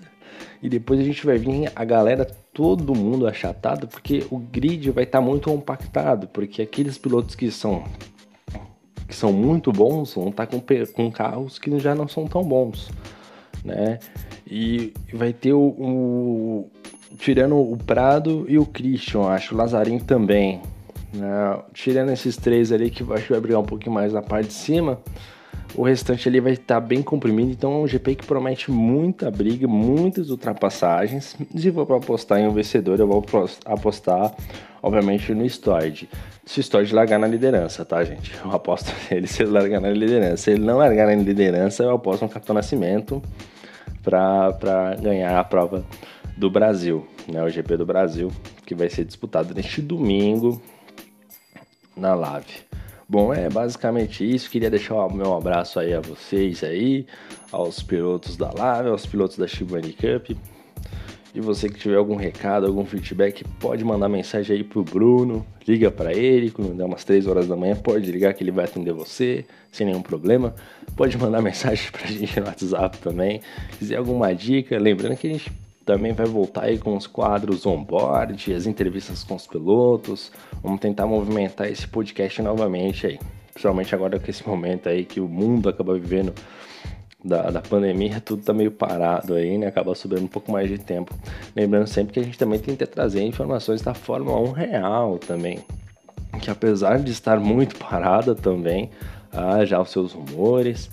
e 0.61 0.69
depois 0.69 0.99
a 0.99 1.03
gente 1.03 1.25
vai 1.25 1.37
vir 1.37 1.71
a 1.75 1.85
galera, 1.85 2.25
todo 2.53 2.93
mundo 2.93 3.27
achatado, 3.27 3.87
porque 3.87 4.25
o 4.29 4.37
grid 4.37 4.91
vai 4.91 5.05
estar 5.05 5.19
tá 5.19 5.25
muito 5.25 5.49
compactado, 5.49 6.27
porque 6.27 6.61
aqueles 6.61 6.97
pilotos 6.97 7.35
que 7.35 7.49
são 7.49 7.85
que 9.09 9.15
são 9.15 9.33
muito 9.33 9.71
bons 9.71 10.13
vão 10.13 10.29
estar 10.29 10.45
tá 10.45 10.57
com, 10.57 10.63
com 10.93 11.11
carros 11.11 11.57
que 11.57 11.77
já 11.79 11.95
não 11.95 12.07
são 12.07 12.27
tão 12.27 12.43
bons, 12.43 12.89
né? 13.65 13.99
E 14.47 14.93
vai 15.11 15.33
ter 15.33 15.53
o, 15.53 15.59
o 15.59 16.71
tirando 17.17 17.55
o 17.55 17.75
Prado 17.75 18.45
e 18.47 18.57
o 18.57 18.65
Christian, 18.65 19.23
acho, 19.23 19.53
o 19.53 19.57
Lazarinho 19.57 20.03
também. 20.03 20.61
Né? 21.13 21.59
Tirando 21.73 22.11
esses 22.11 22.37
três 22.37 22.71
ali 22.71 22.89
que 22.89 23.03
acho 23.13 23.25
que 23.25 23.31
vai 23.31 23.41
brigar 23.41 23.59
um 23.59 23.65
pouquinho 23.65 23.93
mais 23.93 24.13
na 24.13 24.21
parte 24.21 24.47
de 24.47 24.53
cima, 24.53 24.99
o 25.75 25.83
restante 25.83 26.27
ali 26.27 26.39
vai 26.39 26.53
estar 26.53 26.79
bem 26.79 27.01
comprimido. 27.01 27.51
Então 27.51 27.73
é 27.73 27.77
um 27.77 27.87
GP 27.87 28.15
que 28.15 28.25
promete 28.25 28.71
muita 28.71 29.29
briga, 29.29 29.67
muitas 29.67 30.29
ultrapassagens. 30.29 31.35
Se 31.55 31.71
for 31.71 31.85
para 31.85 31.97
apostar 31.97 32.39
em 32.39 32.47
um 32.47 32.51
vencedor, 32.51 32.99
eu 32.99 33.07
vou 33.07 33.23
apostar, 33.65 34.33
obviamente, 34.81 35.33
no 35.33 35.47
Stoid. 35.47 36.09
Se 36.45 36.59
o 36.59 36.63
Stoid 36.63 36.93
largar 36.93 37.19
na 37.19 37.27
liderança, 37.27 37.85
tá, 37.85 38.03
gente? 38.03 38.33
Eu 38.43 38.51
aposto 38.51 38.93
nele 39.09 39.27
se 39.27 39.43
ele 39.43 39.51
largar 39.51 39.79
na 39.79 39.89
liderança. 39.89 40.37
Se 40.37 40.51
ele 40.51 40.65
não 40.65 40.77
largar 40.77 41.07
na 41.07 41.15
liderança, 41.15 41.83
eu 41.83 41.91
aposto 41.91 42.23
no 42.23 42.29
Capitão 42.29 42.53
Nascimento 42.53 43.21
para 44.01 44.95
ganhar 45.01 45.39
a 45.39 45.43
prova 45.43 45.85
do 46.35 46.49
Brasil, 46.49 47.05
né, 47.27 47.43
o 47.43 47.49
GP 47.49 47.75
do 47.75 47.85
Brasil, 47.85 48.31
que 48.65 48.73
vai 48.73 48.89
ser 48.89 49.03
disputado 49.03 49.53
neste 49.53 49.81
domingo 49.81 50.61
na 51.95 52.15
Live. 52.15 52.69
Bom, 53.09 53.33
é 53.33 53.49
basicamente 53.49 54.23
isso. 54.23 54.51
Queria 54.51 54.69
deixar 54.69 54.93
o 54.93 55.11
meu 55.11 55.33
abraço 55.33 55.79
aí 55.79 55.95
a 55.95 55.99
vocês 55.99 56.63
aí, 56.63 57.07
aos 57.51 57.81
pilotos 57.81 58.37
da 58.37 58.51
Live, 58.51 58.89
aos 58.89 59.03
pilotos 59.03 59.35
da 59.35 59.47
Shibani 59.47 59.93
Cup. 59.93 60.37
E 61.33 61.41
você 61.41 61.67
que 61.69 61.79
tiver 61.79 61.95
algum 61.95 62.15
recado, 62.15 62.67
algum 62.67 62.85
feedback, 62.85 63.43
pode 63.59 63.83
mandar 63.83 64.09
mensagem 64.09 64.57
aí 64.57 64.63
pro 64.63 64.83
Bruno, 64.83 65.43
liga 65.67 65.89
para 65.89 66.13
ele, 66.13 66.51
quando 66.51 66.75
der 66.75 66.85
umas 66.85 67.03
3 67.03 67.25
horas 67.25 67.47
da 67.47 67.55
manhã, 67.55 67.75
pode 67.75 68.11
ligar 68.11 68.31
que 68.35 68.43
ele 68.43 68.51
vai 68.51 68.65
atender 68.65 68.93
você, 68.93 69.43
sem 69.71 69.87
nenhum 69.87 70.03
problema. 70.03 70.53
Pode 70.95 71.17
mandar 71.17 71.41
mensagem 71.43 71.91
pra 71.91 72.05
gente 72.05 72.39
no 72.39 72.45
WhatsApp 72.45 72.99
também. 72.99 73.41
Se 73.71 73.77
quiser 73.79 73.95
alguma 73.97 74.35
dica, 74.35 74.77
lembrando 74.77 75.17
que 75.17 75.25
a 75.25 75.31
gente 75.31 75.51
também 75.85 76.13
vai 76.13 76.25
voltar 76.25 76.65
aí 76.65 76.77
com 76.77 76.95
os 76.95 77.07
quadros 77.07 77.65
on-board, 77.65 78.53
as 78.53 78.65
entrevistas 78.65 79.23
com 79.23 79.35
os 79.35 79.47
pilotos. 79.47 80.31
Vamos 80.61 80.79
tentar 80.79 81.07
movimentar 81.07 81.67
esse 81.67 81.87
podcast 81.87 82.41
novamente 82.41 83.07
aí. 83.07 83.19
Principalmente 83.51 83.95
agora 83.95 84.19
com 84.19 84.29
esse 84.29 84.47
momento 84.47 84.87
aí 84.87 85.03
que 85.03 85.19
o 85.19 85.27
mundo 85.27 85.67
acaba 85.67 85.93
vivendo 85.95 86.33
da, 87.23 87.49
da 87.49 87.61
pandemia, 87.61 88.21
tudo 88.21 88.43
tá 88.43 88.53
meio 88.53 88.71
parado 88.71 89.33
aí, 89.33 89.57
né? 89.57 89.67
Acaba 89.67 89.93
subindo 89.93 90.23
um 90.23 90.27
pouco 90.27 90.51
mais 90.51 90.69
de 90.69 90.77
tempo. 90.77 91.13
Lembrando 91.55 91.87
sempre 91.87 92.13
que 92.13 92.19
a 92.19 92.23
gente 92.23 92.37
também 92.37 92.59
tenta 92.59 92.87
trazer 92.87 93.21
informações 93.23 93.81
da 93.81 93.93
Fórmula 93.93 94.39
1 94.39 94.51
real 94.51 95.17
também. 95.17 95.59
Que 96.41 96.49
apesar 96.49 96.99
de 96.99 97.11
estar 97.11 97.39
muito 97.39 97.75
parada 97.83 98.33
também, 98.33 98.89
há 99.33 99.65
já 99.65 99.81
os 99.81 99.89
seus 99.89 100.13
rumores 100.13 100.89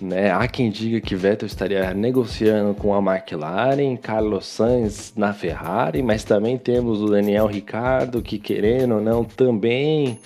né? 0.00 0.30
Há 0.30 0.46
quem 0.48 0.70
diga 0.70 1.00
que 1.00 1.14
Vettel 1.14 1.46
estaria 1.46 1.92
negociando 1.94 2.74
com 2.74 2.94
a 2.94 2.98
McLaren, 2.98 3.96
Carlos 3.96 4.46
Sainz 4.46 5.12
na 5.16 5.32
Ferrari, 5.32 6.02
mas 6.02 6.24
também 6.24 6.56
temos 6.58 7.02
o 7.02 7.06
Daniel 7.06 7.46
Ricciardo 7.46 8.22
que, 8.22 8.38
querendo 8.38 8.96
ou 8.96 9.00
não, 9.00 9.24
também 9.24 10.18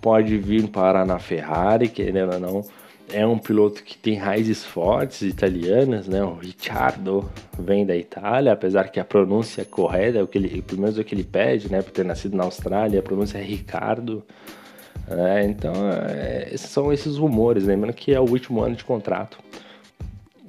pode 0.00 0.36
vir 0.36 0.68
parar 0.68 1.06
na 1.06 1.18
Ferrari, 1.18 1.88
querendo 1.88 2.34
ou 2.34 2.40
não. 2.40 2.64
É 3.12 3.26
um 3.26 3.38
piloto 3.38 3.82
que 3.82 3.96
tem 3.96 4.16
raízes 4.16 4.64
fortes 4.64 5.22
italianas, 5.22 6.08
né? 6.08 6.22
O 6.22 6.34
Ricciardo 6.34 7.30
vem 7.58 7.84
da 7.84 7.96
Itália, 7.96 8.52
apesar 8.52 8.88
que 8.88 8.98
a 8.98 9.04
pronúncia 9.04 9.64
correta, 9.64 10.18
é 10.18 10.22
o 10.22 10.26
que 10.26 10.38
ele, 10.38 10.62
pelo 10.62 10.80
menos 10.80 10.98
é 10.98 11.02
o 11.02 11.04
que 11.04 11.14
ele 11.14 11.24
pede, 11.24 11.70
né? 11.70 11.82
Por 11.82 11.90
ter 11.90 12.04
nascido 12.04 12.36
na 12.36 12.44
Austrália, 12.44 13.00
a 13.00 13.02
pronúncia 13.02 13.38
é 13.38 13.42
Ricardo. 13.42 14.24
É, 15.08 15.44
então, 15.44 15.72
é, 16.08 16.56
são 16.56 16.92
esses 16.92 17.16
rumores. 17.16 17.64
Lembrando 17.64 17.94
que 17.94 18.12
é 18.12 18.20
o 18.20 18.28
último 18.28 18.62
ano 18.62 18.76
de 18.76 18.84
contrato 18.84 19.38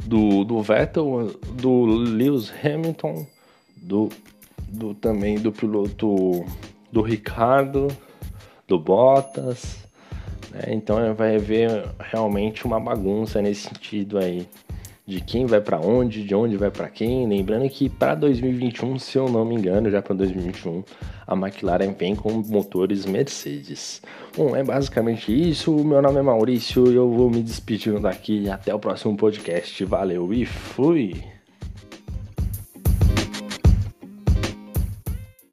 do, 0.06 0.44
do 0.44 0.62
Vettel, 0.62 1.32
do 1.54 1.86
Lewis 1.86 2.52
Hamilton, 2.64 3.26
do, 3.76 4.10
do 4.68 4.94
também 4.94 5.38
do 5.38 5.52
piloto 5.52 6.46
do 6.92 7.02
Ricardo, 7.02 7.88
do 8.68 8.80
Bottas. 8.80 9.78
Né? 10.52 10.74
Então 10.74 11.14
vai 11.14 11.36
haver 11.36 11.90
realmente 12.00 12.66
uma 12.66 12.80
bagunça 12.80 13.42
nesse 13.42 13.68
sentido 13.68 14.18
aí 14.18 14.48
de 15.06 15.22
quem 15.22 15.46
vai 15.46 15.62
para 15.62 15.80
onde, 15.80 16.24
de 16.24 16.34
onde 16.34 16.58
vai 16.58 16.72
para 16.72 16.90
quem. 16.90 17.28
Lembrando 17.28 17.70
que 17.70 17.90
para 17.90 18.16
2021, 18.16 18.98
se 18.98 19.18
eu 19.18 19.30
não 19.30 19.46
me 19.46 19.56
engano, 19.56 19.90
já 19.92 20.02
para 20.02 20.16
2021, 20.16 20.84
a 21.28 21.34
McLaren 21.36 21.94
vem 21.94 22.16
com 22.16 22.32
motores 22.32 23.06
Mercedes. 23.06 24.02
Bom, 24.36 24.56
é 24.56 24.64
basicamente 24.64 25.32
isso. 25.32 25.74
Meu 25.84 26.02
nome 26.02 26.20
é 26.20 26.22
Maurício 26.22 26.92
e 26.92 26.96
eu 26.96 27.10
vou 27.10 27.30
me 27.30 27.42
despedindo 27.42 28.00
daqui. 28.00 28.50
Até 28.50 28.74
o 28.74 28.80
próximo 28.80 29.16
podcast. 29.18 29.84
Valeu 29.86 30.34
e 30.34 30.46
fui! 30.46 31.35